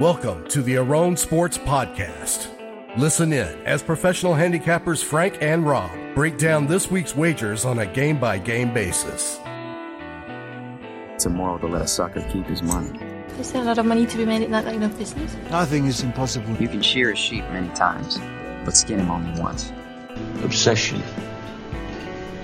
[0.00, 2.48] Welcome to the Aron Sports Podcast.
[2.96, 7.84] Listen in as professional handicappers Frank and Rob break down this week's wagers on a
[7.84, 9.38] game by game basis.
[11.12, 12.98] It's immoral to let a sucker keep his money.
[13.38, 15.36] Is there a lot of money to be made in that line of business?
[15.50, 16.56] Nothing is impossible.
[16.56, 18.18] You can shear a sheep many times,
[18.64, 19.70] but skin him only once.
[20.42, 21.02] Obsession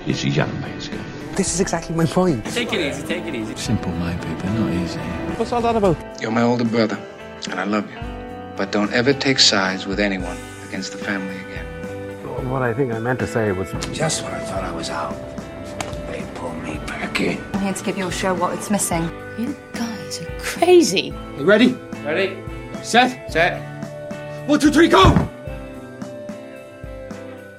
[0.05, 1.03] is a young man's game.
[1.35, 2.45] This is exactly my point.
[2.45, 3.55] Take it easy, take it easy.
[3.55, 4.99] Simple maybe, but not easy.
[5.39, 5.97] What's all that about?
[6.21, 6.99] You're my older brother,
[7.45, 7.97] and I love you.
[8.55, 10.37] But don't ever take sides with anyone
[10.67, 12.49] against the family again.
[12.49, 15.13] What I think I meant to say was Just when I thought I was out,
[16.07, 17.43] they pulled me back in.
[17.53, 19.03] I'm here to give your show what it's missing.
[19.37, 21.13] You guys are crazy.
[21.37, 21.73] You ready?
[22.03, 22.37] Ready?
[22.81, 23.31] Set?
[23.31, 23.61] Set.
[24.47, 25.27] One, two, three, go!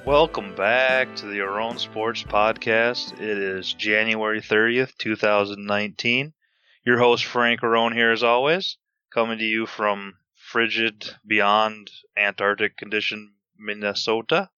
[0.05, 3.13] Welcome back to the Aron Sports Podcast.
[3.21, 6.33] It is January 30th, 2019.
[6.83, 8.78] Your host, Frank Aron, here as always,
[9.13, 14.49] coming to you from frigid, beyond Antarctic condition Minnesota.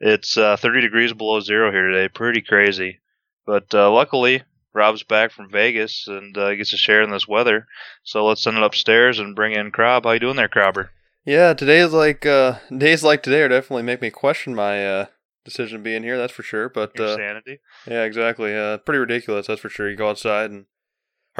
[0.00, 2.08] It's uh, 30 degrees below zero here today.
[2.08, 3.00] Pretty crazy.
[3.46, 7.66] But uh, luckily, Rob's back from Vegas and uh, gets to share in this weather.
[8.02, 10.04] So let's send it upstairs and bring in Crob.
[10.04, 10.90] How you doing there, Crobber?
[11.24, 15.06] Yeah, today's like uh days like today are definitely make me question my uh
[15.44, 16.70] decision being here, that's for sure.
[16.70, 17.58] But Your uh sanity?
[17.86, 18.56] yeah, exactly.
[18.56, 19.90] Uh pretty ridiculous, that's for sure.
[19.90, 20.64] You go outside and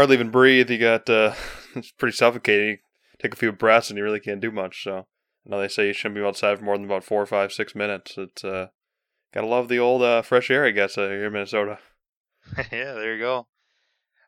[0.01, 1.35] hardly even breathe, you got uh
[1.75, 2.69] it's pretty suffocating.
[2.69, 2.79] You
[3.21, 5.07] take a few breaths and you really can't do much, so
[5.47, 7.75] I know they say you shouldn't be outside for more than about four, five, six
[7.75, 8.15] minutes.
[8.17, 8.69] It's uh
[9.35, 11.79] gotta love the old uh fresh air I guess uh, here in Minnesota.
[12.57, 13.47] yeah, there you go.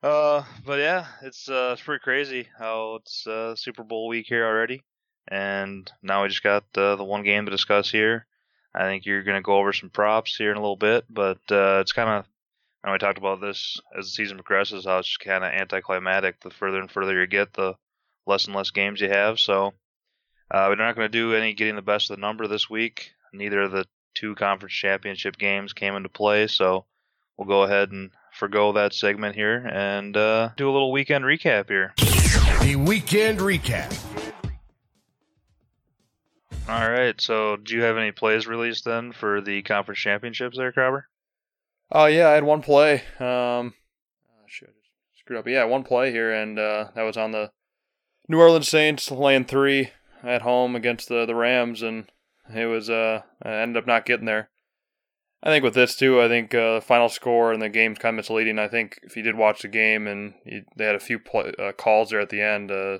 [0.02, 4.44] Uh, but yeah, it's uh, it's pretty crazy how it's uh, Super Bowl week here
[4.44, 4.82] already,
[5.28, 8.26] and now we just got uh, the one game to discuss here.
[8.74, 11.78] I think you're gonna go over some props here in a little bit, but uh,
[11.80, 12.26] it's kind of,
[12.82, 16.40] and we talked about this as the season progresses, how it's just kind of anticlimactic.
[16.40, 17.74] The further and further you get, the
[18.26, 19.38] less and less games you have.
[19.38, 19.74] So
[20.50, 23.12] uh, we're not gonna do any getting the best of the number this week.
[23.32, 26.84] Neither of the two conference championship games came into play, so
[27.36, 31.68] we'll go ahead and forgo that segment here and uh, do a little weekend recap
[31.68, 31.94] here.
[32.62, 33.98] The weekend recap.
[36.68, 37.20] All right.
[37.20, 41.02] So, do you have any plays released then for the conference championships there, Crowber?
[41.94, 43.02] Oh yeah, I had one play.
[43.20, 43.74] Um,
[44.26, 44.46] oh,
[45.14, 45.46] screwed up.
[45.46, 47.50] Yeah, one play here, and uh, that was on the
[48.28, 49.90] New Orleans Saints laying three
[50.22, 52.06] at home against the the Rams, and
[52.54, 54.48] it was uh, I ended up not getting there.
[55.42, 58.18] I think with this too, I think uh, final score and the game's kind of
[58.18, 58.58] misleading.
[58.58, 61.52] I think if you did watch the game and you, they had a few play,
[61.58, 62.98] uh, calls there at the end, uh,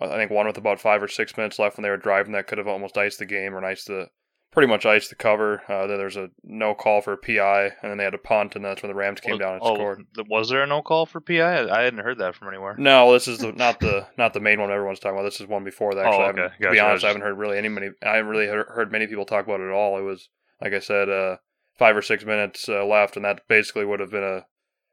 [0.00, 2.46] I think one with about five or six minutes left when they were driving that
[2.46, 4.08] could have almost iced the game or iced the
[4.56, 5.60] pretty much iced the cover.
[5.68, 8.56] Uh, then there's a no call for a PI, and then they had a punt,
[8.56, 10.06] and that's when the Rams came down and oh, scored.
[10.30, 11.42] Was there a no call for PI?
[11.42, 12.74] I I hadn't heard that from anywhere.
[12.78, 15.24] No, this is the, not the not the main one everyone's talking about.
[15.24, 16.06] This is one before that.
[16.06, 16.40] Actually, Oh, I okay.
[16.40, 16.72] haven't- to Gotcha.
[16.72, 17.90] be I honest, I haven't heard really any many.
[18.02, 19.98] I haven't really heard, heard many people talk about it at all.
[19.98, 20.30] It was
[20.62, 21.36] like I said, uh,
[21.78, 24.46] five or six minutes uh, left, and that basically would have been a.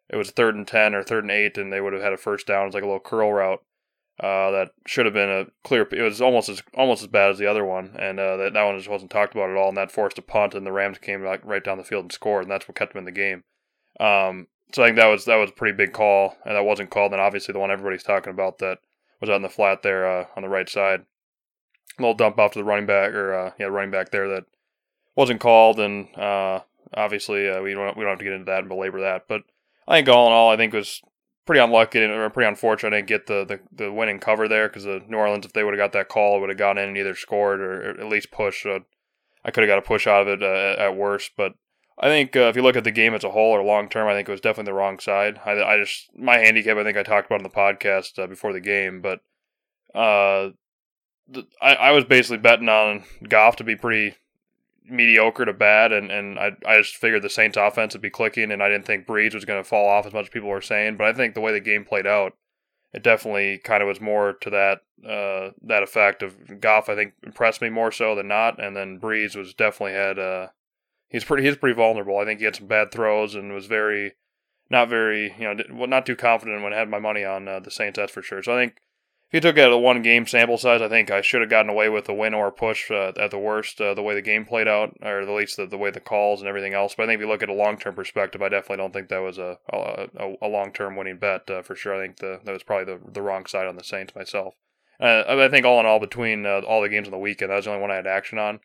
[0.09, 2.17] It was third and ten or third and eight, and they would have had a
[2.17, 2.63] first down.
[2.63, 3.63] It was like a little curl route.
[4.19, 5.87] Uh, that should have been a clear.
[5.91, 8.63] It was almost as almost as bad as the other one, and uh, that that
[8.63, 9.69] one just wasn't talked about at all.
[9.69, 12.11] And that forced a punt, and the Rams came like right down the field and
[12.11, 13.43] scored, and that's what kept them in the game.
[13.99, 16.91] Um, so I think that was that was a pretty big call, and that wasn't
[16.91, 17.11] called.
[17.11, 18.79] And obviously the one everybody's talking about that
[19.19, 21.05] was out in the flat there uh, on the right side,
[21.97, 24.45] a little dump off to the running back or uh, yeah running back there that
[25.15, 26.59] wasn't called, and uh,
[26.93, 29.27] obviously uh, we don't we don't have to get into that and belabor that.
[29.27, 29.41] But
[29.87, 31.01] I think all in all, I think was
[31.45, 34.83] pretty unlucky and pretty unfortunate I didn't get the, the, the winning cover there because
[34.83, 36.97] the New Orleans, if they would have got that call, would have gone in and
[36.97, 38.63] either scored or, at least pushed.
[38.63, 38.85] So
[39.43, 41.31] I could have got a push out of it uh, at worst.
[41.35, 41.53] But
[41.99, 44.07] I think uh, if you look at the game as a whole or long term,
[44.07, 45.39] I think it was definitely the wrong side.
[45.45, 48.53] I, I just my handicap, I think I talked about on the podcast uh, before
[48.53, 49.19] the game, but
[49.93, 50.49] uh,
[51.61, 54.15] I, I was basically betting on Goff to be pretty
[54.87, 58.51] mediocre to bad, and, and I, I just figured the Saints offense would be clicking,
[58.51, 60.61] and I didn't think Brees was going to fall off as much as people were
[60.61, 60.97] saying.
[60.97, 62.35] But I think the way the game played out,
[62.93, 66.89] it definitely kind of was more to that uh, that effect of Goff.
[66.89, 70.47] I think impressed me more so than not, and then Brees was definitely had uh,
[71.09, 72.17] he's pretty he's pretty vulnerable.
[72.17, 74.13] I think he had some bad throws and was very
[74.69, 77.59] not very you know well, not too confident when I had my money on uh,
[77.59, 77.97] the Saints.
[77.97, 78.43] That's for sure.
[78.43, 78.75] So I think
[79.33, 81.89] you took at a one game sample size, I think I should have gotten away
[81.89, 84.45] with a win or a push uh, at the worst, uh, the way the game
[84.45, 86.93] played out, or at least the, the way the calls and everything else.
[86.95, 89.09] But I think if you look at a long term perspective, I definitely don't think
[89.09, 91.95] that was a a, a long term winning bet uh, for sure.
[91.95, 94.53] I think the, that was probably the, the wrong side on the Saints myself.
[94.99, 97.55] Uh, I think all in all, between uh, all the games on the weekend, that
[97.55, 98.59] was the only one I had action on,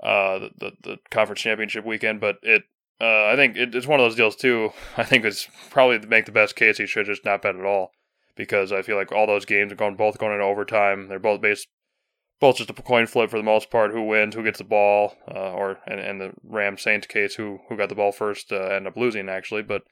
[0.00, 2.20] uh, the, the, the conference championship weekend.
[2.20, 2.62] But it,
[3.00, 4.70] I think it, it's one of those deals too.
[4.96, 7.64] I think it's probably to make the best case he should just not bet at
[7.64, 7.90] all
[8.38, 11.08] because I feel like all those games are going both going into overtime.
[11.08, 11.68] They're both based
[12.40, 13.90] both just a coin flip for the most part.
[13.90, 14.36] Who wins?
[14.36, 15.16] Who gets the ball?
[15.30, 18.56] Uh, or and, and the Rams Saints case, who who got the ball first, uh,
[18.56, 19.62] end up losing actually.
[19.62, 19.82] But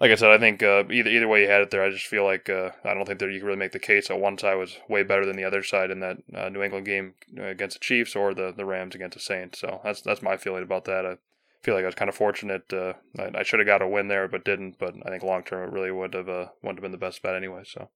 [0.00, 2.06] like I said, I think uh, either either way you had it there, I just
[2.06, 4.38] feel like uh, I don't think that you can really make the case that one
[4.38, 7.78] side was way better than the other side in that uh, New England game against
[7.78, 9.60] the Chiefs or the, the Rams against the Saints.
[9.60, 11.18] So that's that's my feeling about that.
[11.62, 12.72] Feel like I was kind of fortunate.
[12.72, 14.78] Uh, I, I should have got a win there, but didn't.
[14.78, 17.22] But I think long term it really would have uh, would have been the best
[17.22, 17.62] bet anyway.
[17.64, 17.88] So.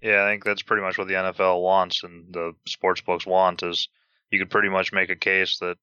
[0.00, 3.62] Yeah, I think that's pretty much what the NFL wants and the sports books want
[3.62, 3.88] is
[4.30, 5.78] you could pretty much make a case that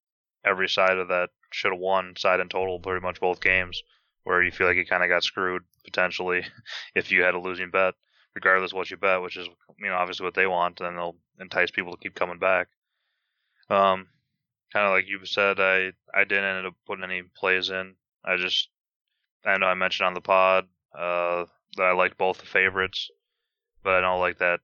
[0.46, 3.82] every side of that should have won side in total pretty much both games
[4.24, 6.44] where you feel like you kind of got screwed potentially
[6.96, 7.94] if you had a losing bet
[8.36, 9.48] regardless what you bet which is
[9.80, 12.68] you know obviously what they want and they'll entice people to keep coming back
[13.70, 14.08] um
[14.74, 17.96] kind of like you said i i didn't end up putting any plays in
[18.26, 18.70] i just
[19.46, 20.66] i know i mentioned on the pod
[20.98, 21.46] uh
[21.78, 23.10] that i liked both the favorites
[23.84, 24.60] but I don't like that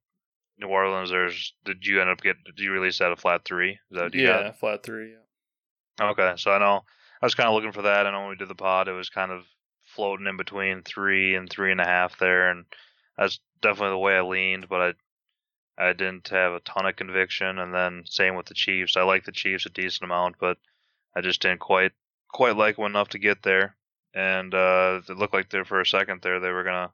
[0.59, 1.09] New Orleans.
[1.09, 3.71] There's did you end up get did you release that a flat three?
[3.71, 4.59] Is that yeah, got?
[4.59, 5.11] flat three.
[5.11, 6.09] Yeah.
[6.11, 6.81] Okay, so I know
[7.21, 8.05] I was kind of looking for that.
[8.05, 9.43] I know when we did the pod, it was kind of
[9.95, 12.65] floating in between three and three and a half there, and
[13.17, 14.69] that's definitely the way I leaned.
[14.69, 14.95] But
[15.77, 18.97] I didn't have a ton of conviction, and then same with the Chiefs.
[18.97, 20.57] I like the Chiefs a decent amount, but
[21.15, 21.91] I just didn't quite
[22.29, 23.75] quite like them enough to get there.
[24.13, 26.91] And uh, it looked like there for a second there they were gonna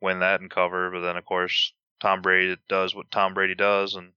[0.00, 0.90] win that and cover.
[0.90, 4.12] But then, of course, Tom Brady does what Tom Brady does, and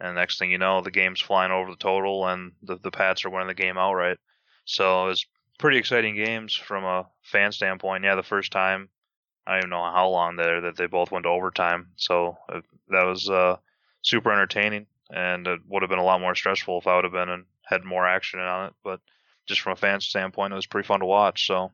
[0.00, 3.24] and next thing you know, the game's flying over the total, and the the Pats
[3.24, 4.18] are winning the game outright.
[4.64, 5.26] So it was
[5.58, 8.04] pretty exciting games from a fan standpoint.
[8.04, 8.88] Yeah, the first time,
[9.46, 11.88] I don't even know how long there that they both went to overtime.
[11.96, 13.56] So uh, that was uh,
[14.02, 17.12] super entertaining, and it would have been a lot more stressful if I would have
[17.12, 18.74] been and had more action on it.
[18.82, 19.00] But
[19.46, 21.46] just from a fan standpoint, it was pretty fun to watch.
[21.46, 21.72] So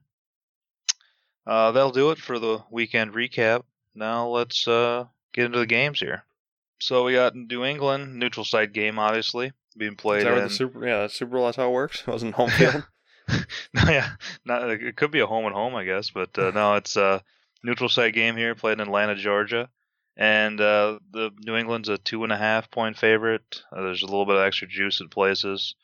[1.47, 3.63] uh, that'll do it for the weekend recap.
[3.95, 6.25] Now let's uh, get into the games here.
[6.81, 10.21] So we got New England neutral site game, obviously being played.
[10.21, 10.45] Is that in...
[10.45, 10.87] the Super?
[10.87, 11.47] Yeah, that's Super Bowl.
[11.47, 12.03] That's how it works.
[12.07, 12.87] It wasn't home field.
[13.75, 14.11] no, yeah,
[14.45, 17.23] not, it could be a home and home, I guess, but uh, no, it's a
[17.63, 19.69] neutral site game here, played in Atlanta, Georgia,
[20.17, 23.63] and uh, the New England's a two and a half point favorite.
[23.73, 25.75] Uh, there's a little bit of extra juice at places.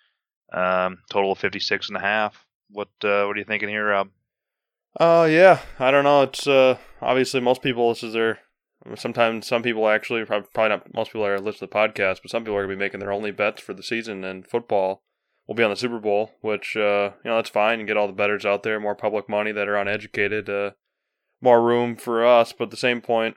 [0.53, 2.47] Um, total of fifty six and a half.
[2.71, 4.11] What uh, what are you thinking here, Rob?
[4.99, 6.23] Uh, yeah, I don't know.
[6.23, 8.39] It's uh, obviously most people this is their.
[8.95, 12.45] Sometimes some people actually probably not most people are listening to the podcast, but some
[12.45, 15.03] people are gonna be making their only bets for the season and football
[15.47, 17.79] will be on the Super Bowl, which uh, you know that's fine.
[17.79, 20.71] and get all the bettors out there, more public money that are uneducated, uh,
[21.47, 22.53] more room for us.
[22.53, 23.37] But at the same point,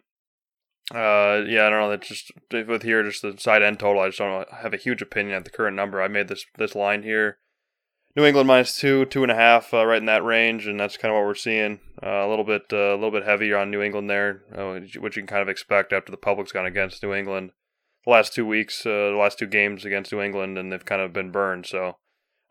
[0.93, 1.89] uh, yeah, I don't know.
[1.89, 4.01] That's just with here, just the side end total.
[4.01, 6.01] I just don't have a huge opinion at the current number.
[6.01, 7.37] I made this this line here
[8.15, 10.97] New England minus two, two and a half, uh, right in that range, and that's
[10.97, 11.79] kind of what we're seeing.
[12.03, 15.15] Uh, a little bit, uh, a little bit heavier on New England there, uh, which
[15.15, 17.51] you can kind of expect after the public's gone against New England
[18.05, 21.01] the last two weeks, uh, the last two games against New England, and they've kind
[21.01, 21.67] of been burned.
[21.67, 21.97] So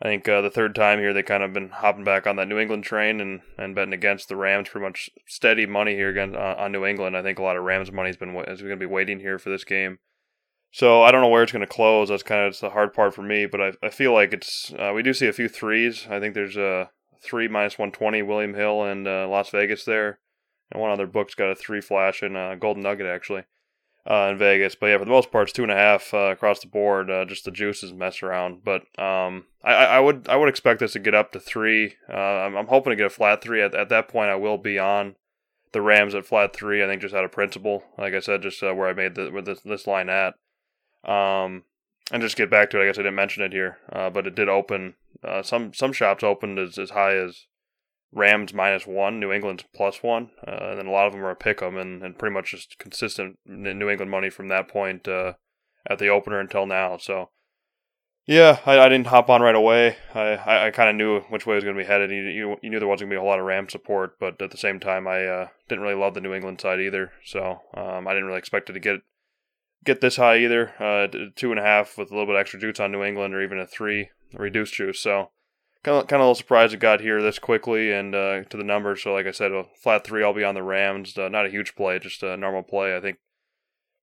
[0.00, 2.46] I think uh, the third time here, they kind of been hopping back on that
[2.46, 4.68] New England train and, and betting against the Rams.
[4.68, 7.16] Pretty much steady money here again on New England.
[7.16, 9.40] I think a lot of Rams money has been is going to be waiting here
[9.40, 9.98] for this game.
[10.70, 12.10] So I don't know where it's going to close.
[12.10, 13.46] That's kind of the hard part for me.
[13.46, 16.06] But I, I feel like it's uh, we do see a few threes.
[16.08, 16.90] I think there's a
[17.20, 20.20] three minus one twenty William Hill and uh, Las Vegas there,
[20.70, 23.44] and one other book's got a three flash and uh, Golden Nugget actually
[24.10, 24.74] uh, in Vegas.
[24.74, 27.10] But yeah, for the most part, it's two and a half uh, across the board.
[27.10, 28.64] Uh, just the juices mess around.
[28.64, 31.94] But um, I, I would I would expect this to get up to three.
[32.08, 33.62] Uh, I'm, I'm hoping to get a flat three.
[33.62, 35.16] At, at that point, I will be on
[35.72, 36.82] the Rams at flat three.
[36.82, 39.30] I think just out of principle, like I said, just uh, where I made the,
[39.30, 40.34] with this, this line at.
[41.04, 41.64] Um,
[42.10, 42.84] and just get back to it.
[42.84, 44.94] I guess I didn't mention it here, uh, but it did open.
[45.42, 47.46] Some some shops opened as, as high as
[48.12, 51.30] Rams minus one, New England's plus one, uh, and then a lot of them are
[51.30, 55.06] a pick 'em and, and pretty much just consistent New England money from that point
[55.06, 55.34] uh,
[55.88, 56.96] at the opener until now.
[56.96, 57.30] So
[58.26, 59.96] yeah, I, I didn't hop on right away.
[60.14, 62.10] I I, I kind of knew which way it was going to be headed.
[62.10, 64.18] You, you, you knew there wasn't going to be a whole lot of Ram support,
[64.18, 67.12] but at the same time, I uh, didn't really love the New England side either.
[67.24, 69.00] So um, I didn't really expect it to get
[69.84, 70.72] get this high either.
[70.78, 73.42] Uh, two and a half with a little bit extra juice on New England, or
[73.42, 75.00] even a three reduced juice.
[75.00, 75.30] So
[75.84, 78.56] kind of kind of a little surprised it got here this quickly and uh, to
[78.56, 79.02] the numbers.
[79.02, 81.16] So like I said, a flat three, I'll be on the Rams.
[81.16, 82.96] Uh, not a huge play, just a normal play.
[82.96, 83.18] I think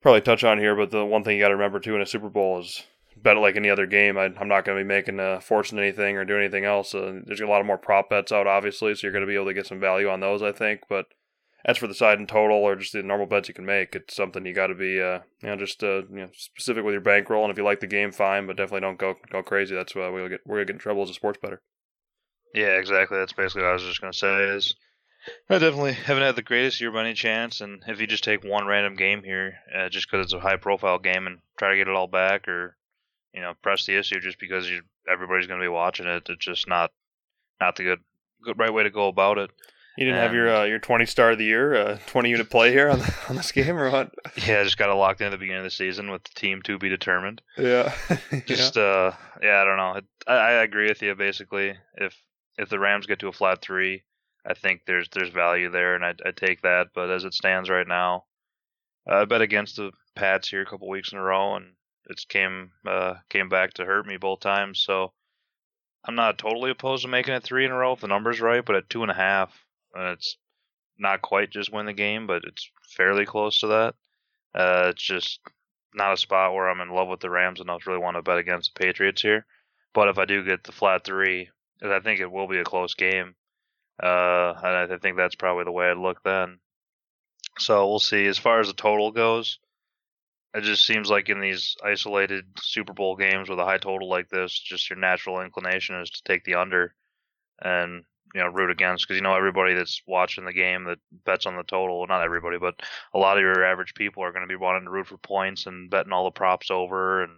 [0.01, 2.05] probably touch on here, but the one thing you got to remember too in a
[2.05, 2.83] Super Bowl is
[3.17, 4.17] bet like any other game.
[4.17, 6.93] I, am not going to be making a fortune anything or doing anything else.
[6.93, 9.35] Uh, there's a lot of more prop bets out, obviously, so you're going to be
[9.35, 10.41] able to get some value on those.
[10.41, 11.07] I think, but
[11.65, 14.15] as for the side in total or just the normal bets you can make, it's
[14.15, 17.01] something you got to be, uh, you know, just uh, you know, specific with your
[17.01, 17.43] bankroll.
[17.43, 19.73] And if you like the game, fine, but definitely don't go go crazy.
[19.73, 21.61] That's why we'll get we're gonna get in trouble as a sports bettor.
[22.53, 23.17] Yeah, exactly.
[23.17, 24.43] That's basically what I was just gonna say.
[24.55, 24.75] Is
[25.49, 28.43] I definitely haven't had the greatest year by any chance, and if you just take
[28.43, 31.87] one random game here, uh, just because it's a high-profile game, and try to get
[31.87, 32.77] it all back, or
[33.33, 34.81] you know, press the issue just because you,
[35.11, 36.91] everybody's going to be watching it, it's just not
[37.59, 37.99] not the good
[38.43, 39.49] good right way to go about it.
[39.97, 42.71] You didn't have your uh, your twenty star of the year, uh, twenty unit play
[42.71, 44.13] here on the, on this game or what?
[44.45, 46.33] Yeah, I just got it locked in at the beginning of the season with the
[46.39, 47.41] team to be determined.
[47.57, 47.93] Yeah,
[48.45, 49.11] Just uh,
[49.41, 49.93] yeah, I don't know.
[49.95, 51.15] It, I, I agree with you.
[51.15, 52.15] Basically, if
[52.57, 54.03] if the Rams get to a flat three,
[54.45, 56.87] I think there's there's value there, and I I take that.
[56.93, 58.25] But as it stands right now,
[59.09, 61.73] uh, I bet against the Pats here a couple weeks in a row, and
[62.09, 64.81] it's came uh came back to hurt me both times.
[64.81, 65.13] So
[66.05, 68.63] I'm not totally opposed to making it three in a row if the number's right,
[68.63, 69.64] but at two and a half, and
[69.95, 70.37] it's
[70.97, 73.95] not quite just win the game, but it's fairly close to that.
[74.53, 75.39] Uh, it's just
[75.93, 78.21] not a spot where I'm in love with the Rams enough to really want to
[78.21, 79.45] bet against the Patriots here.
[79.93, 81.49] But if I do get the flat three,
[81.81, 83.35] and I think it will be a close game,
[84.01, 86.59] uh, and I think that's probably the way I'd look then.
[87.57, 88.25] So we'll see.
[88.25, 89.59] As far as the total goes,
[90.53, 94.29] it just seems like in these isolated Super Bowl games with a high total like
[94.29, 96.93] this, just your natural inclination is to take the under
[97.61, 98.03] and
[98.35, 101.55] you know root against because you know everybody that's watching the game that bets on
[101.55, 102.05] the total.
[102.05, 102.75] Not everybody, but
[103.13, 105.67] a lot of your average people are going to be wanting to root for points
[105.67, 107.31] and betting all the props over and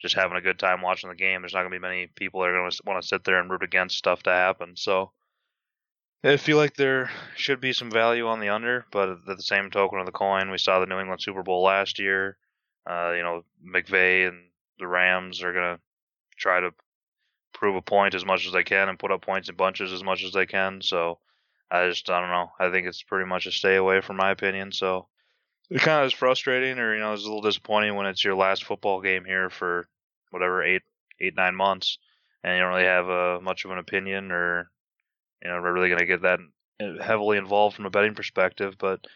[0.00, 1.42] just having a good time watching the game.
[1.42, 3.38] There's not going to be many people that are going to want to sit there
[3.38, 4.76] and root against stuff to happen.
[4.76, 5.12] So
[6.24, 9.70] I feel like there should be some value on the under, but at the same
[9.70, 12.38] token of the coin, we saw the New England Super Bowl last year.
[12.88, 14.38] Uh, you know, McVay and
[14.78, 15.80] the Rams are going to
[16.38, 16.70] try to
[17.60, 20.02] prove a point as much as they can and put up points in bunches as
[20.02, 20.80] much as they can.
[20.80, 21.18] So
[21.70, 22.50] I just I don't know.
[22.58, 24.72] I think it's pretty much a stay away from my opinion.
[24.72, 25.06] So
[25.68, 28.34] it kind of is frustrating, or you know, it's a little disappointing when it's your
[28.34, 29.86] last football game here for
[30.30, 30.82] whatever eight
[31.20, 31.98] eight nine months,
[32.42, 34.70] and you don't really have uh, much of an opinion, or
[35.44, 36.40] you know, we're really going to get that
[37.02, 38.76] heavily involved from a betting perspective.
[38.78, 39.06] But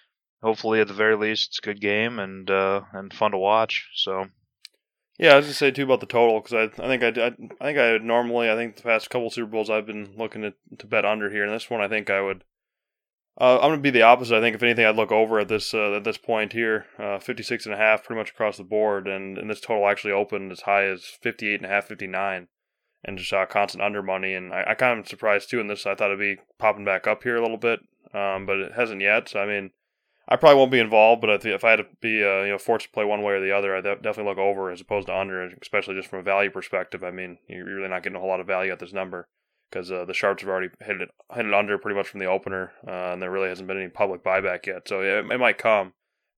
[0.43, 3.89] hopefully, at the very least, it's a good game and uh, and fun to watch.
[3.95, 4.27] So
[5.19, 7.27] Yeah, I was gonna say too about the total because I, I think I, I,
[7.61, 10.55] I think I normally I think the past couple Super Bowls I've been looking to,
[10.79, 12.45] to bet under here, and this one I think I would.
[13.41, 14.37] Uh, I'm gonna be the opposite.
[14.37, 17.19] I think if anything, I'd look over at this uh, at this point here, uh,
[17.19, 20.51] 56 and a half, pretty much across the board, and, and this total actually opened
[20.51, 22.49] as high as 58 and a half, 59,
[23.05, 24.35] and just saw constant under money.
[24.35, 25.87] And I, I kind of surprised too in this.
[25.87, 27.81] I thought it'd be popping back up here a little bit,
[28.13, 29.29] um, but it hasn't yet.
[29.29, 29.71] So I mean,
[30.27, 32.59] I probably won't be involved, but I if I had to be uh, you know
[32.59, 35.17] forced to play one way or the other, I'd definitely look over as opposed to
[35.17, 37.05] under, especially just from a value perspective.
[37.05, 39.29] I mean, you're really not getting a whole lot of value at this number
[39.71, 42.27] because uh, the sharps have already hit it hit it under pretty much from the
[42.27, 44.89] opener, uh, and there really hasn't been any public buyback yet.
[44.89, 45.93] So it, it might come,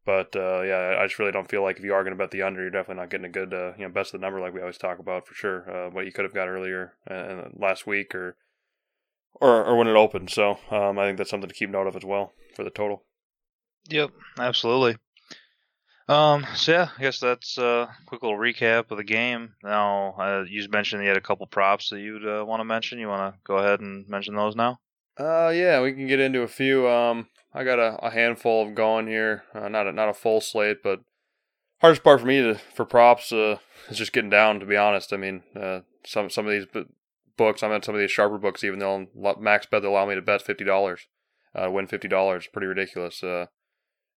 [0.05, 2.33] but uh, yeah, I just really don't feel like if you are going to bet
[2.33, 4.41] the under, you're definitely not getting a good uh, you know best of the number
[4.41, 5.71] like we always talk about for sure.
[5.71, 6.95] Uh, what you could have got earlier
[7.57, 8.37] last week or
[9.35, 10.31] or or when it opened.
[10.31, 13.05] So um, I think that's something to keep note of as well for the total.
[13.89, 14.97] Yep, absolutely.
[16.09, 19.55] Um, so yeah, I guess that's a quick little recap of the game.
[19.63, 22.99] Now, uh, you mentioned you had a couple props that you'd uh, want to mention.
[22.99, 24.79] You want to go ahead and mention those now?
[25.19, 26.89] Uh, yeah, we can get into a few.
[26.89, 29.45] Um, I got a, a handful of going here.
[29.55, 31.01] Uh, not a, not a full slate, but
[31.81, 34.61] hardest part for me to for props uh, is just getting down.
[34.61, 36.67] To be honest, I mean, uh, some some of these
[37.37, 40.15] books, I'm at some of these sharper books, even lo- max bet they allow me
[40.15, 41.09] to bet fifty dollars,
[41.55, 42.47] uh, win fifty dollars.
[42.53, 43.25] Pretty ridiculous.
[43.25, 43.47] Uh,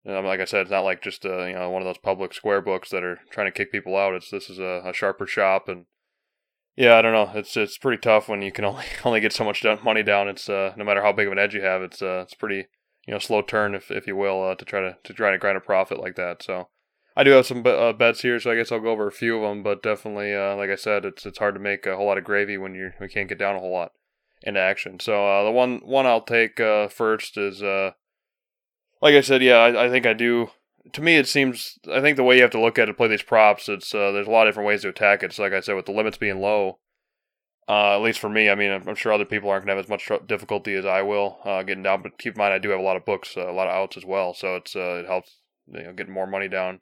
[0.06, 2.62] like I said, it's not like just uh, you know one of those public square
[2.62, 4.14] books that are trying to kick people out.
[4.14, 5.86] It's this is a, a sharper shop, and
[6.76, 7.32] yeah, I don't know.
[7.38, 10.28] It's it's pretty tough when you can only only get so much money down.
[10.28, 12.68] It's uh, no matter how big of an edge you have, it's uh, it's pretty
[13.06, 15.38] you know slow turn if if you will uh, to try to to try to
[15.38, 16.42] grind a profit like that.
[16.44, 16.70] So
[17.16, 19.36] I do have some uh, bets here, so I guess I'll go over a few
[19.36, 19.62] of them.
[19.62, 22.24] But definitely, uh, like I said, it's it's hard to make a whole lot of
[22.24, 23.92] gravy when you we can't get down a whole lot
[24.44, 25.00] into action.
[25.02, 27.92] So uh, the one one I'll take uh, first is uh,
[29.02, 30.50] like I said, yeah, I, I think I do.
[30.94, 31.78] To me, it seems.
[31.92, 34.12] I think the way you have to look at it, play these props, it's uh,
[34.12, 35.34] there's a lot of different ways to attack it.
[35.34, 36.80] So, like I said, with the limits being low,
[37.68, 39.86] uh, at least for me, I mean, I'm, I'm sure other people aren't gonna have
[39.86, 42.02] as much difficulty as I will uh, getting down.
[42.02, 43.74] But keep in mind, I do have a lot of books, uh, a lot of
[43.74, 45.38] outs as well, so it's uh, it helps
[45.68, 46.80] you know getting more money down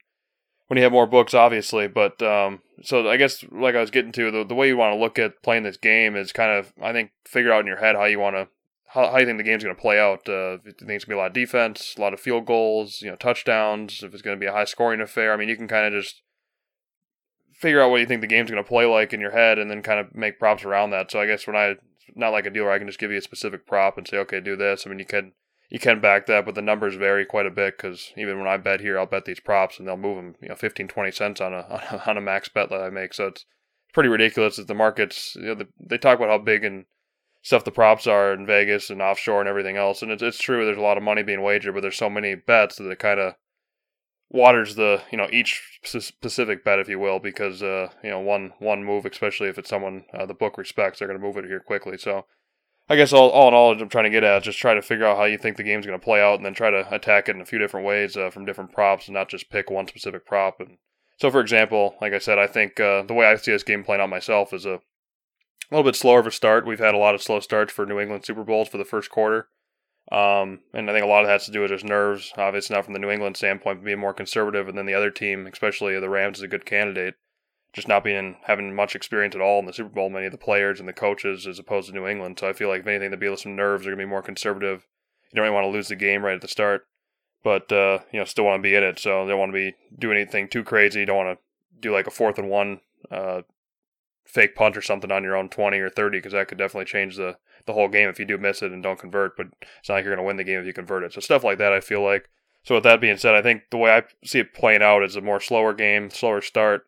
[0.67, 1.87] when you have more books, obviously.
[1.87, 4.93] But um, so I guess like I was getting to the the way you want
[4.93, 7.77] to look at playing this game is kind of I think figure out in your
[7.77, 8.47] head how you want to
[8.87, 10.27] how, how you think the game's going to play out.
[10.27, 12.19] Uh, if you think it's going to be a lot of defense, a lot of
[12.19, 14.01] field goals, you know, touchdowns.
[14.01, 16.01] If it's going to be a high scoring affair, I mean, you can kind of
[16.01, 16.21] just
[17.53, 19.69] figure out what you think the game's going to play like in your head, and
[19.69, 21.11] then kind of make props around that.
[21.11, 21.75] So I guess when I
[22.15, 24.39] not like a dealer, I can just give you a specific prop and say, okay,
[24.39, 24.85] do this.
[24.85, 25.33] I mean, you can
[25.69, 28.55] you can back that, but the numbers vary quite a bit because even when I
[28.55, 31.41] bet here, I'll bet these props and they'll move them, you know, 15, 20 cents
[31.41, 33.13] on a on a, on a max bet that I make.
[33.13, 33.45] So it's
[33.93, 36.85] pretty ridiculous that the markets, you know, the, they talk about how big and
[37.47, 40.01] stuff the props are in Vegas and offshore and everything else.
[40.01, 40.65] And it's it's true.
[40.65, 43.21] There's a lot of money being wagered, but there's so many bets that it kind
[43.21, 43.35] of
[44.29, 48.51] waters the you know each specific bet, if you will, because uh, you know one
[48.59, 51.45] one move, especially if it's someone uh, the book respects, they're going to move it
[51.45, 51.97] here quickly.
[51.97, 52.25] So
[52.89, 55.05] I guess all, all in all, I'm trying to get at just try to figure
[55.05, 57.29] out how you think the game's going to play out, and then try to attack
[57.29, 59.87] it in a few different ways uh, from different props, and not just pick one
[59.87, 60.59] specific prop.
[60.59, 60.79] And
[61.15, 63.85] so, for example, like I said, I think uh, the way I see this game
[63.85, 64.81] playing out myself is a
[65.75, 66.65] little bit slower of a start.
[66.65, 69.09] We've had a lot of slow starts for New England Super Bowls for the first
[69.09, 69.47] quarter.
[70.11, 72.75] Um, and I think a lot of that has to do with just nerves, obviously
[72.75, 75.45] not from the New England standpoint, but being more conservative, and then the other team,
[75.47, 77.15] especially the Rams, is a good candidate
[77.77, 80.37] just not being having much experience at all in the Super Bowl, many of the
[80.37, 82.39] players and the coaches as opposed to New England.
[82.39, 84.87] So I feel like if anything, the be some nerves are gonna be more conservative.
[85.31, 86.87] You don't really want to lose the game right at the start,
[87.43, 88.97] but uh, you know still want to be in it.
[88.97, 91.01] So they don't want to be doing anything too crazy.
[91.01, 92.81] You don't want to do like a fourth and one
[93.11, 93.41] uh,
[94.27, 97.15] fake punt or something on your own twenty or thirty because that could definitely change
[97.15, 99.35] the the whole game if you do miss it and don't convert.
[99.35, 99.47] But
[99.79, 101.13] it's not like you're gonna win the game if you convert it.
[101.13, 102.29] So stuff like that, I feel like.
[102.63, 105.15] So with that being said, I think the way I see it playing out is
[105.15, 106.87] a more slower game, slower start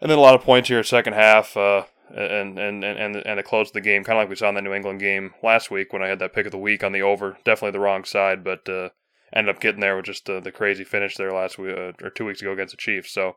[0.00, 3.42] and then a lot of points here second half, uh, and and and and the
[3.42, 5.70] close of the game, kind of like we saw in the New England game last
[5.70, 7.36] week when I had that pick of the week on the over.
[7.44, 8.90] Definitely the wrong side, but uh,
[9.32, 12.10] ended up getting there with just uh, the crazy finish there last week uh, or
[12.10, 13.12] two weeks ago against the Chiefs.
[13.12, 13.36] So,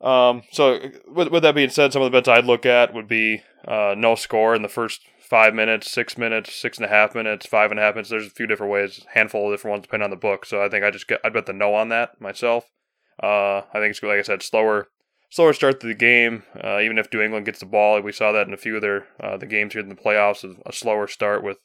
[0.00, 3.08] um, so with, with that being said, some of the bets I'd look at would
[3.08, 7.14] be uh, no score in the first five minutes, six minutes, six and a half
[7.14, 8.10] minutes, five and a half minutes.
[8.10, 10.46] There's a few different ways, handful of different ones depending on the book.
[10.46, 12.70] So I think I just get I'd bet the no on that myself.
[13.22, 14.88] Uh, I think it's like I said, slower
[15.30, 16.44] slower start to the game.
[16.62, 18.82] Uh, even if New England gets the ball, we saw that in a few of
[18.82, 20.44] their uh, the games here in the playoffs.
[20.66, 21.58] A slower start with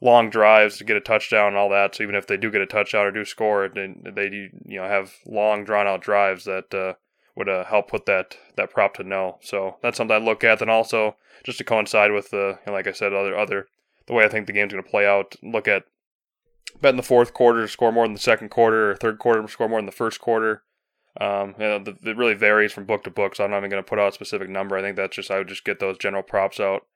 [0.00, 1.94] long drives to get a touchdown and all that.
[1.94, 4.26] So even if they do get a touchdown or do score, they, they
[4.66, 6.94] you know have long drawn out drives that uh,
[7.36, 9.38] would uh, help put that that prop to no.
[9.40, 10.58] So that's something I look at.
[10.58, 13.66] Then also just to coincide with the you know, like I said other other
[14.06, 15.36] the way I think the game's going to play out.
[15.42, 15.84] Look at
[16.80, 19.42] bet in the fourth quarter to score more than the second quarter, or third quarter
[19.42, 20.62] to score more than the first quarter.
[21.20, 23.70] Um, you know, the, it really varies from book to book, so I'm not even
[23.70, 24.76] going to put out a specific number.
[24.76, 26.86] I think that's just I would just get those general props out.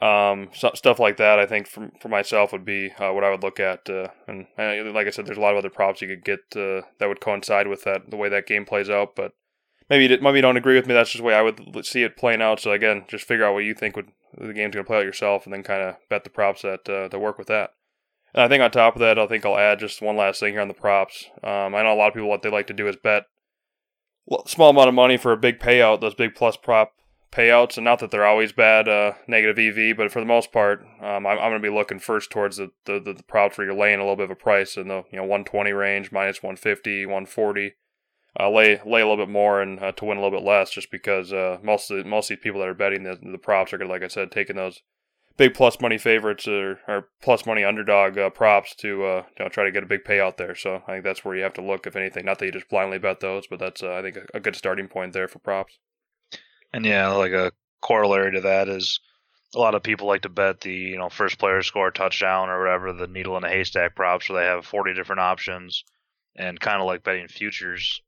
[0.00, 3.30] Um, so, stuff like that, I think for for myself would be uh, what I
[3.30, 3.88] would look at.
[3.88, 6.40] Uh, and uh, like I said, there's a lot of other props you could get
[6.54, 9.16] uh, that would coincide with that the way that game plays out.
[9.16, 9.32] But
[9.90, 10.94] maybe you, maybe you don't agree with me.
[10.94, 12.60] That's just the way I would see it playing out.
[12.60, 15.04] So again, just figure out what you think would the game's going to play out
[15.04, 17.70] yourself, and then kind of bet the props that uh, that work with that.
[18.34, 20.52] And I think on top of that, I think I'll add just one last thing
[20.52, 21.26] here on the props.
[21.42, 23.24] Um, I know a lot of people what they like to do is bet
[24.46, 26.92] small amount of money for a big payout, those big plus prop
[27.32, 30.82] payouts, and not that they're always bad uh, negative EV, but for the most part,
[31.00, 33.66] um, I'm, I'm going to be looking first towards the, the, the, the props where
[33.66, 36.42] you're laying a little bit of a price in the you know 120 range, minus
[36.42, 37.74] 150, 140.
[38.40, 40.70] Uh, lay lay a little bit more and uh, to win a little bit less,
[40.70, 43.38] just because uh, most of the, most of these people that are betting the, the
[43.38, 44.80] props are to, like I said, taking those
[45.38, 49.48] big plus money favorites or, or plus money underdog uh, props to uh, you know,
[49.48, 50.54] try to get a big payout there.
[50.54, 52.26] So I think that's where you have to look, if anything.
[52.26, 54.56] Not that you just blindly bet those, but that's uh, I think a, a, good
[54.56, 55.78] starting point there for props.
[56.72, 59.00] And yeah, like a corollary to that is
[59.54, 62.58] a lot of people like to bet the you know first player score touchdown or
[62.58, 65.84] whatever the needle in a haystack props, where they have 40 different options,
[66.36, 68.02] and kind of like betting futures,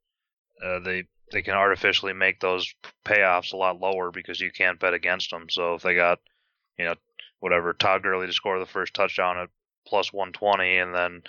[0.64, 4.94] uh, they they can artificially make those payoffs a lot lower because you can't bet
[4.94, 5.49] against them.
[5.49, 6.20] So if they got
[6.79, 6.94] you know
[7.40, 9.49] whatever Todd Gurley to score the first touchdown at
[9.87, 11.23] plus 120, and then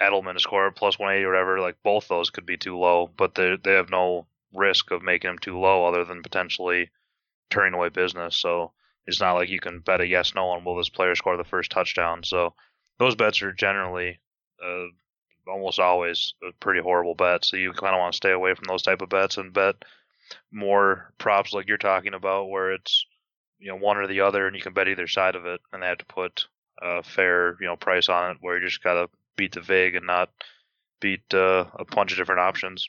[0.00, 1.60] Edelman to score at plus 180 or whatever.
[1.60, 5.28] Like both those could be too low, but they they have no risk of making
[5.28, 6.90] them too low other than potentially
[7.50, 8.36] turning away business.
[8.36, 8.72] So
[9.06, 11.44] it's not like you can bet a yes no on will this player score the
[11.44, 12.22] first touchdown.
[12.24, 12.54] So
[12.98, 14.18] those bets are generally
[14.64, 14.86] uh,
[15.48, 17.44] almost always a pretty horrible bet.
[17.44, 19.76] So you kind of want to stay away from those type of bets and bet
[20.52, 23.06] more props like you're talking about, where it's
[23.58, 25.82] you know one or the other, and you can bet either side of it, and
[25.82, 26.46] they have to put
[26.80, 30.06] a fair you know price on it, where you just gotta beat the vig and
[30.06, 30.30] not
[31.00, 32.88] beat uh, a bunch of different options.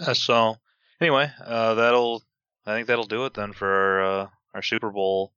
[0.00, 0.56] Uh, so
[1.00, 2.22] anyway, uh, that'll
[2.66, 5.32] I think that'll do it then for our, uh, our Super Bowl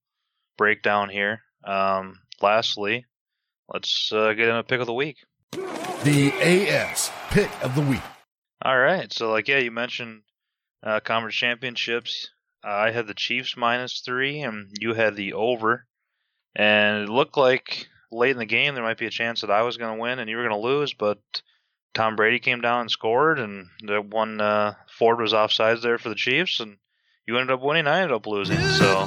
[0.58, 1.42] breakdown here.
[1.64, 3.06] Um, lastly,
[3.70, 5.18] let's uh, get in a pick of the week.
[5.52, 8.02] The AS pick of the week.
[8.64, 10.22] All right, so like yeah, you mentioned
[10.84, 12.30] uh, conference championships.
[12.64, 15.86] I had the Chiefs minus three, and you had the over.
[16.56, 19.62] And it looked like late in the game there might be a chance that I
[19.64, 21.20] was going to win and you were going to lose, but
[21.94, 26.10] Tom Brady came down and scored, and the one uh, Ford was offsides there for
[26.10, 26.78] the Chiefs, and
[27.28, 27.88] you ended up winning.
[27.88, 28.60] I ended up losing.
[28.60, 29.06] So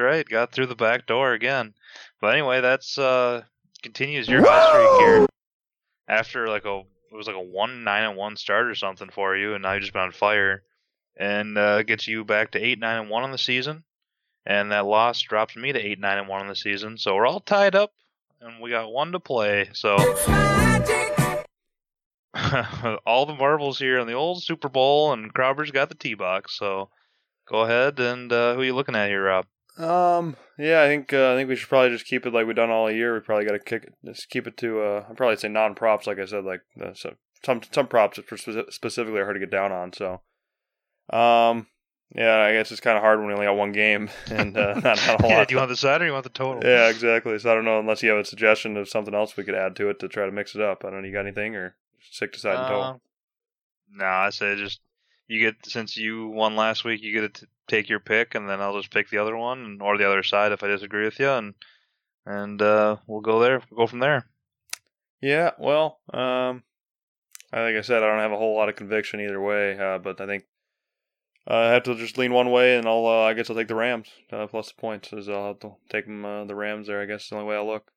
[0.00, 1.74] right, got through the back door again.
[2.20, 3.42] But anyway, that's uh,
[3.82, 5.26] continues your hot streak here.
[6.08, 6.82] After like a
[7.12, 9.72] it was like a one nine and one start or something for you, and now
[9.72, 10.62] you've just been on fire.
[11.16, 13.84] and uh, gets you back to eight nine and one on the season,
[14.46, 16.98] and that loss drops me to eight nine and one on the season.
[16.98, 17.92] So we're all tied up,
[18.40, 19.68] and we got one to play.
[19.72, 19.96] So
[23.06, 26.56] all the marbles here on the old Super Bowl, and Crowber's got the tee box.
[26.58, 26.90] So
[27.48, 29.46] go ahead and uh, who are you looking at here, Rob?
[29.78, 32.56] Um, yeah, I think uh, I think we should probably just keep it like we've
[32.56, 33.14] done all year.
[33.14, 34.80] We probably got to kick it, just keep it to.
[34.82, 38.18] Uh, I'd probably say non props, like I said, like uh, so some some props
[38.70, 39.92] specifically are hard to get down on.
[39.92, 40.20] So,
[41.16, 41.66] um,
[42.14, 44.74] yeah, I guess it's kind of hard when we only got one game and uh,
[44.74, 45.48] not, not a whole yeah, lot.
[45.48, 46.62] do you want the side or you want the total?
[46.68, 47.38] yeah, exactly.
[47.38, 49.76] So I don't know unless you have a suggestion of something else we could add
[49.76, 50.84] to it to try to mix it up.
[50.84, 51.06] I don't know.
[51.06, 51.76] You got anything or
[52.10, 53.00] stick to side and Uh, total?
[53.92, 54.80] No, I say just
[55.30, 58.60] you get since you won last week, you get to take your pick, and then
[58.60, 61.30] I'll just pick the other one or the other side if I disagree with you,
[61.30, 61.54] and
[62.26, 63.62] and uh, we'll go there.
[63.70, 64.26] We'll go from there.
[65.22, 66.64] Yeah, well, um,
[67.52, 69.98] I like I said, I don't have a whole lot of conviction either way, uh,
[69.98, 70.46] but I think
[71.48, 73.68] uh, I have to just lean one way, and I'll uh, I guess I'll take
[73.68, 75.12] the Rams uh, plus the points.
[75.12, 77.00] Is I'll have to take 'em, uh, the Rams there.
[77.00, 77.92] I guess is the only way I'll look.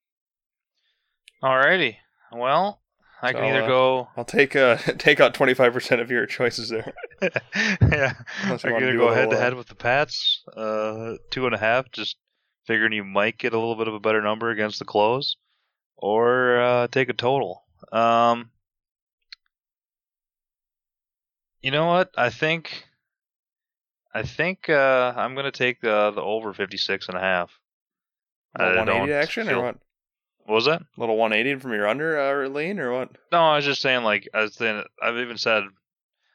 [1.41, 1.97] Alrighty.
[2.31, 2.82] Well,
[3.23, 4.07] I So, can either uh, go.
[4.17, 6.93] I'll take uh take out twenty five percent of your choices there.
[7.21, 11.57] yeah, I can either go head to head with the Pats, uh, two and a
[11.57, 12.17] half, just
[12.67, 15.38] figuring you might get a little bit of a better number against the close,
[15.95, 17.63] or uh, take a total.
[17.93, 18.49] Um,
[21.62, 22.12] you know what?
[22.17, 22.83] I think,
[24.13, 27.51] I think uh, I'm gonna take the the over 56 and a half.
[28.55, 29.77] I Little one eighty action feel- or what?
[30.45, 30.82] What was that?
[30.82, 33.12] A Little one eighty from your under uh, lean or what?
[33.32, 35.63] No, I was just saying, like, I was saying, I've even said,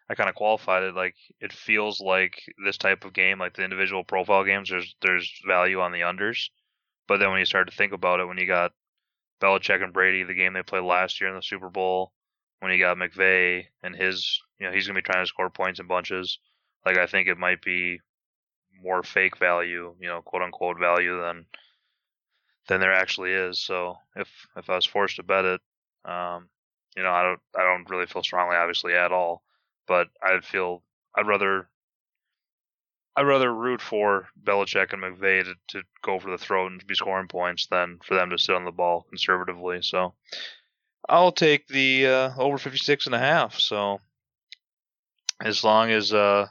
[0.08, 3.64] I kind of qualified it, like, it feels like this type of game, like the
[3.64, 6.48] individual profile games, there's there's value on the unders.
[7.06, 8.72] But then when you start to think about it, when you got
[9.42, 12.12] Belichick and Brady, the game they played last year in the Super Bowl,
[12.60, 15.50] when you got McVay and his, you know, he's going to be trying to score
[15.50, 16.38] points in bunches,
[16.86, 18.00] like, I think it might be
[18.82, 21.44] more fake value, you know, quote unquote value than
[22.68, 23.58] than there actually is.
[23.58, 25.60] So if if I was forced to bet it,
[26.04, 26.48] um,
[26.96, 29.42] you know, I don't I don't really feel strongly, obviously, at all.
[29.86, 30.82] But I'd feel
[31.16, 31.68] I'd rather
[33.16, 36.94] I'd rather root for Belichick and McVay to, to go for the throat and be
[36.94, 39.82] scoring points than for them to sit on the ball conservatively.
[39.82, 40.14] So
[41.08, 43.58] I'll take the uh, over 56 and a half.
[43.58, 44.00] So
[45.40, 46.46] as long as uh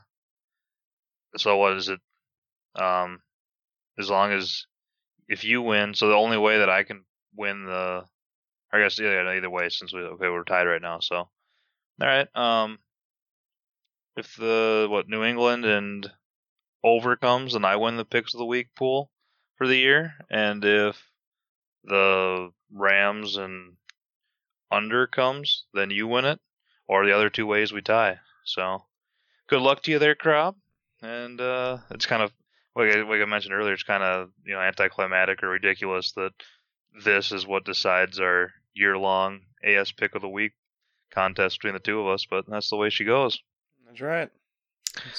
[1.36, 2.00] so what is it
[2.76, 3.22] um
[4.00, 4.66] as long as
[5.28, 7.04] if you win so the only way that I can
[7.36, 8.04] win the
[8.72, 11.16] I guess yeah, either way since we okay we're tied right now so.
[11.16, 11.30] All
[12.00, 12.80] right um
[14.16, 16.10] if the what New England and
[16.84, 19.12] over comes and I win the picks of the week pool
[19.58, 21.02] for the year and if
[21.84, 23.74] the Rams and
[24.72, 26.40] under comes then you win it
[26.88, 28.84] or the other two ways we tie so.
[29.48, 30.58] Good luck to you there Crop
[31.02, 32.32] and uh it's kind of
[32.78, 36.32] like I, like I mentioned earlier it's kind of you know anticlimactic or ridiculous that
[37.04, 40.54] this is what decides our year long AS pick of the week
[41.12, 43.40] contest between the two of us but that's the way she goes
[43.88, 44.30] That's right.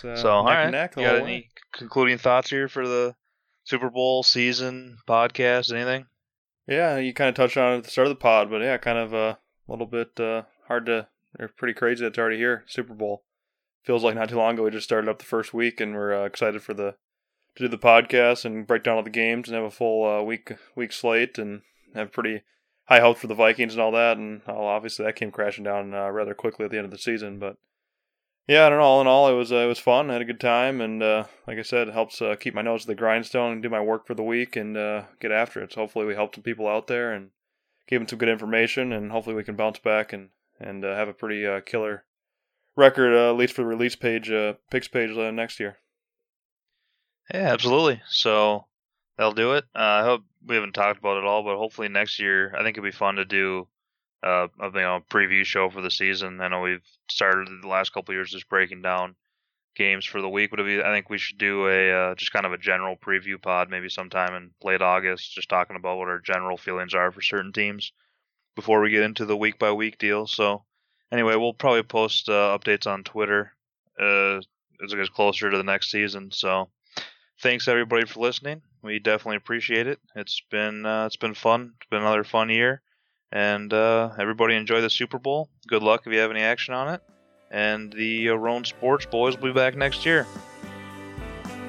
[0.05, 1.49] Uh, so all right, neck you got any way.
[1.73, 3.15] concluding thoughts here for the
[3.65, 5.73] Super Bowl season podcast?
[5.73, 6.07] Anything?
[6.67, 8.77] Yeah, you kind of touched on it at the start of the pod, but yeah,
[8.79, 9.39] kind of uh, a
[9.71, 11.07] little bit uh, hard to,
[11.39, 12.65] or pretty crazy that's already here.
[12.67, 13.25] Super Bowl
[13.85, 14.65] feels like not too long ago.
[14.65, 16.97] We just started up the first week, and we're uh, excited for the
[17.59, 20.23] to do the podcast and break down all the games and have a full uh,
[20.23, 21.63] week week slate and
[21.95, 22.43] have pretty
[22.87, 24.17] high hopes for the Vikings and all that.
[24.17, 26.99] And uh, obviously that came crashing down uh, rather quickly at the end of the
[26.99, 27.57] season, but.
[28.47, 28.85] Yeah, I don't know.
[28.85, 30.09] All in all, it was uh, it was fun.
[30.09, 32.63] I had a good time, and uh, like I said, it helps uh, keep my
[32.63, 35.63] nose to the grindstone and do my work for the week and uh, get after
[35.63, 35.75] it.
[35.75, 37.29] So hopefully, we helped some people out there and
[37.87, 41.09] gave them some good information, and hopefully, we can bounce back and and uh, have
[41.09, 42.05] a pretty killer
[42.75, 44.33] record, at least for the release page,
[44.71, 45.77] picks page next year.
[47.33, 48.03] Yeah, absolutely.
[48.09, 48.67] So
[49.17, 49.65] that'll do it.
[49.75, 52.77] Uh, I hope we haven't talked about it all, but hopefully next year, I think
[52.77, 53.69] it'd be fun to do
[54.23, 56.41] uh, a you know preview show for the season.
[56.41, 59.15] I know we've started the last couple years just breaking down
[59.77, 62.47] games for the week, but be, I think we should do a uh, just kind
[62.47, 66.21] of a general preview pod maybe sometime in late August, just talking about what our
[66.21, 67.93] general feelings are for certain teams
[68.57, 70.27] before we get into the week by week deal.
[70.27, 70.65] So
[71.13, 73.53] anyway, we'll probably post uh, updates on Twitter
[74.01, 76.31] uh, as it gets closer to the next season.
[76.33, 76.71] So
[77.41, 78.63] thanks everybody for listening.
[78.83, 79.99] We definitely appreciate it.
[80.15, 81.73] It's been uh, it's been fun.
[81.81, 82.83] It's been another fun year,
[83.33, 85.49] and uh, everybody enjoy the Super Bowl.
[85.67, 87.03] Good luck if you have any action on it.
[87.51, 90.27] And the Aron Sports boys will be back next year.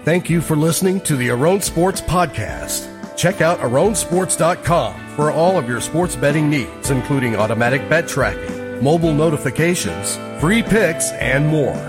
[0.04, 2.88] Thank you for listening to the Aron Sports Podcast.
[3.18, 9.14] Check out aronsports.com for all of your sports betting needs, including automatic bet tracking, mobile
[9.14, 11.89] notifications, free picks, and more.